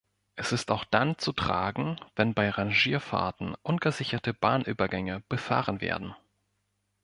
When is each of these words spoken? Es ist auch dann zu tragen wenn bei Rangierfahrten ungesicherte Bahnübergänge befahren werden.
Es 0.35 0.51
ist 0.51 0.71
auch 0.71 0.83
dann 0.83 1.19
zu 1.19 1.31
tragen 1.31 1.99
wenn 2.15 2.33
bei 2.33 2.49
Rangierfahrten 2.49 3.53
ungesicherte 3.61 4.33
Bahnübergänge 4.33 5.21
befahren 5.29 5.79
werden. 5.79 6.15